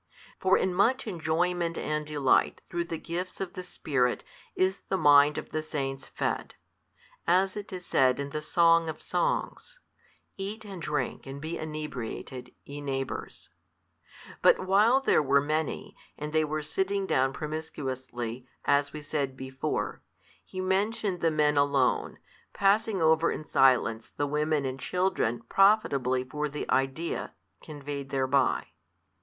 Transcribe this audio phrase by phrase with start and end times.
[0.39, 4.23] For in much enjoyment and delight through the gifts of the Spirit
[4.55, 6.55] is the mind of the Saints fed,
[7.27, 9.79] as it is said in the Song of Songs,
[10.37, 13.51] Eat and drink and he inebriated, ye neighbours.
[14.41, 20.01] But while there were many, and they sitting down promiscuously, as we said before,
[20.43, 22.17] he mentioned the men alone,
[22.53, 28.65] passing over in silence the women and children profitably for the idea [conveyed thereby].